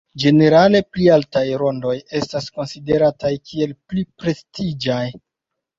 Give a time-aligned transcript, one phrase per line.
[0.21, 5.03] Ĝenerale pli altaj rondoj estas konsiderataj kiel pli prestiĝaj.